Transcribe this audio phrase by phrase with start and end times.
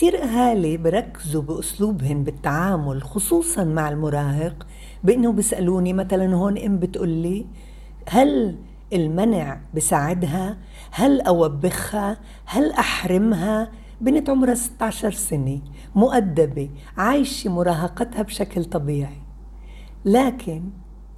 [0.00, 4.66] كتير أهالي بركزوا بأسلوبهن بالتعامل خصوصا مع المراهق
[5.04, 7.46] بأنه بيسألوني مثلا هون أم بتقولي
[8.08, 8.56] هل
[8.92, 10.58] المنع بساعدها؟
[10.90, 13.70] هل أوبخها؟ هل أحرمها؟
[14.00, 15.60] بنت عمرها 16 سنة
[15.94, 19.22] مؤدبة عايشة مراهقتها بشكل طبيعي.
[20.04, 20.62] لكن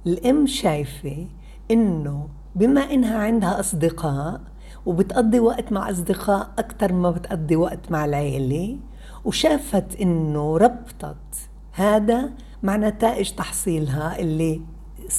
[0.07, 1.27] الأم شايفة
[1.71, 4.41] إنه بما إنها عندها أصدقاء
[4.85, 8.77] وبتقضي وقت مع أصدقاء أكثر ما بتقضي وقت مع العيلة
[9.25, 12.31] وشافت إنه ربطت هذا
[12.63, 14.61] مع نتائج تحصيلها اللي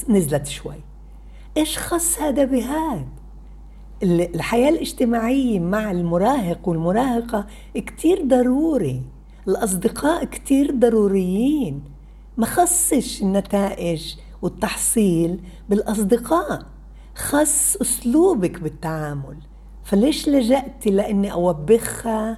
[0.09, 0.83] نزلت شوي.
[1.57, 3.05] إيش خص هذا بهذا
[4.03, 9.01] الحياة الاجتماعية مع المراهق والمراهقة كتير ضروري.
[9.47, 11.83] الأصدقاء كتير ضروريين.
[12.37, 16.65] ما خصش النتائج والتحصيل بالأصدقاء
[17.15, 19.37] خص أسلوبك بالتعامل.
[19.85, 22.37] فليش لجأتي لأني أوبخها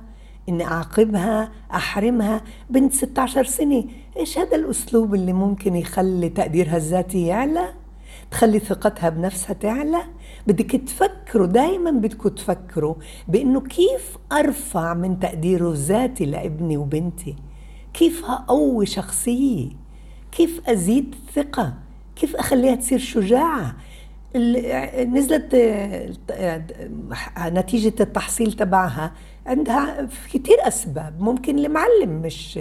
[0.50, 3.84] إني أعاقبها أحرمها بنت 16 سنة؟
[4.18, 7.74] إيش هذا الأسلوب اللي ممكن يخلي تقديرها الذاتي يعلى؟
[8.32, 10.02] تخلي ثقتها بنفسها تعلى؟
[10.48, 12.96] بدك تفكروا دايما بدكم تفكروا
[13.28, 17.36] بإنه كيف أرفع من تقديره الذاتي لابني وبنتي؟
[17.94, 19.70] كيف أقوي شخصية؟
[20.32, 21.74] كيف أزيد الثقه
[22.16, 23.76] كيف أخليها تصير شجاعة؟
[24.36, 25.56] نزلت
[27.40, 29.12] نتيجة التحصيل تبعها
[29.46, 31.22] عندها كثير أسباب.
[31.22, 32.60] ممكن المعلم مش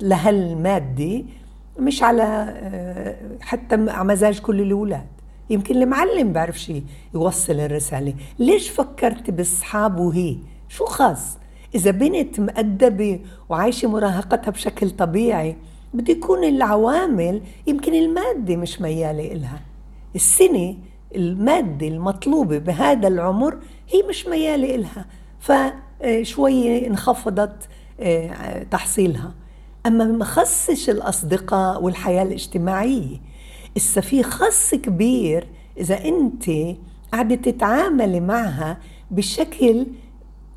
[0.00, 1.22] لهالمادة
[1.78, 2.54] مش على
[3.40, 5.06] حتى على مزاج كل الأولاد.
[5.50, 6.72] يمكن المعلم بعرفش
[7.14, 8.14] يوصل الرسالة.
[8.38, 10.36] ليش فكرت باصحاب وهي
[10.68, 11.38] شو خاص؟
[11.74, 15.56] إذا بنت مؤدبة وعايشة مراهقتها بشكل طبيعي
[15.94, 19.60] بده يكون العوامل يمكن المادة مش ميالة إلها.
[20.14, 20.76] السنة
[21.14, 25.06] المادة المطلوبة بهذا العمر هي مش ميالة إلها
[25.40, 27.68] فشوية انخفضت
[28.00, 29.34] آه، تحصيلها.
[29.86, 33.16] أما ما خصش الأصدقاء والحياة الاجتماعية
[33.76, 35.46] إسا في خص كبير
[35.78, 36.50] إذا أنت
[37.12, 38.78] قاعدة تتعاملي معها
[39.10, 39.86] بشكل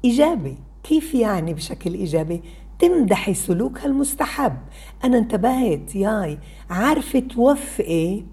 [0.05, 0.57] إيجابي.
[0.83, 2.41] كيف يعني بشكل إيجابي؟
[2.79, 4.57] تمدحي سلوكها المستحب.
[5.03, 6.37] أنا انتبهت ياي
[6.69, 8.23] عارفة توفقي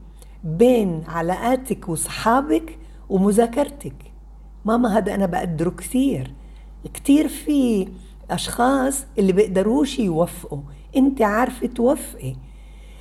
[0.57, 2.79] بين علاقاتك وصحابك
[3.09, 3.95] ومذاكرتك.
[4.65, 6.35] ماما هذا أنا بقدره كثير.
[6.95, 7.89] كثير في
[8.31, 10.61] أشخاص اللي بيقدروش يوفقوا.
[10.97, 12.35] أنت عارفة توفقي.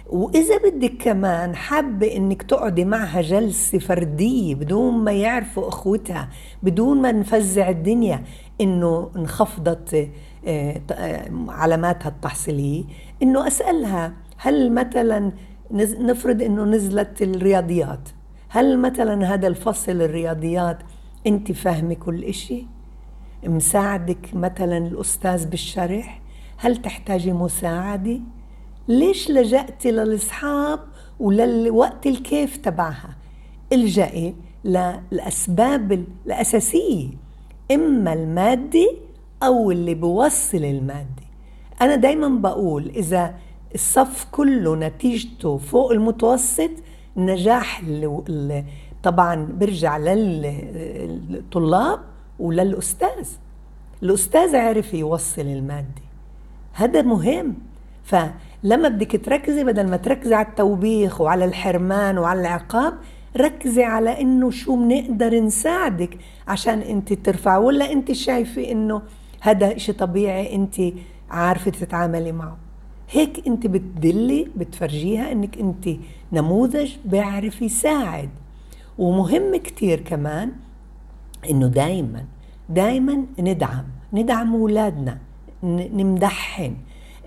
[0.10, 6.30] وإذا بدك كمان حابة إنك تقعدي معها جلسة فردية بدون ما يعرفوا أخوتها
[6.64, 8.24] بدون ما نفزع الدنيا
[8.62, 10.10] إنه انخفضت
[10.48, 12.84] آه، آه، علاماتها التحصيلية
[13.24, 15.32] إنه أسألها هل مثلا
[15.72, 18.10] نفرض إنه نزلت الرياضيات.
[18.50, 20.78] هل مثلا هذا الفصل الرياضيات
[21.28, 22.66] أنت فاهمة كل إشي؟
[23.44, 26.22] مساعدك مثلا الأستاذ بالشرح؟
[26.58, 28.20] هل تحتاجي مساعدة؟
[28.88, 30.80] ليش لجأتي للأصحاب
[31.20, 33.16] وللوقت الكيف تبعها؟
[33.74, 34.36] الجئي
[34.66, 37.08] للأسباب الأساسية
[37.72, 38.88] إما المادي
[39.44, 41.28] أو اللي بوصل المادي
[41.82, 43.36] أنا دايما بقول إذا
[43.76, 46.72] الصف كله نتيجته فوق المتوسط
[47.18, 47.82] نجاح
[49.04, 49.98] طبعا برجع
[51.28, 52.00] للطلاب
[52.40, 53.28] وللأستاذ.
[54.04, 56.08] الأستاذ عرف يوصل المادي
[56.74, 57.56] هذا مهم.
[58.04, 62.94] فلما بدك تركزي بدل ما تركزي على التوبيخ وعلى الحرمان وعلى العقاب
[63.38, 66.18] ركزي على إنه شو بنقدر نساعدك
[66.48, 67.58] عشان أنت ترفع.
[67.58, 69.02] ولا أنت شايفة إنه
[69.42, 70.76] هذا إشي طبيعي أنت
[71.30, 72.58] عارفة تتعاملي معه.
[73.12, 75.90] هيك انت بتدلي بتفرجيها انك انت
[76.34, 78.30] نموذج بيعرف يساعد.
[78.98, 80.52] ومهم كتير كمان
[81.50, 82.26] إنه دايما
[82.70, 85.18] دايما ندعم ندعم أولادنا
[85.64, 86.78] نمدحهم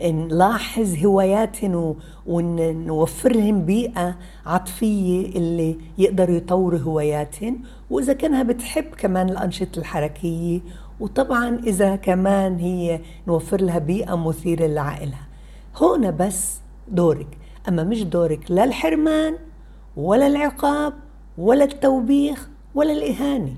[0.05, 1.95] نلاحظ هواياتهم
[2.27, 4.17] ونوفر لهم بيئة
[4.47, 7.63] عاطفية اللي يقدروا يطوروا هواياتهم.
[7.91, 10.61] وإذا كانها بتحب كمان الأنشطة الحركية
[11.01, 15.30] وطبعا إذا كمان هي نوفر لها بيئة مثيرة لعقلها.
[15.77, 17.39] هون بس دورك.
[17.69, 19.37] أما مش دورك لا الحرمان
[19.97, 20.93] ولا العقاب
[21.39, 23.55] ولا التوبيخ ولا الإهانة.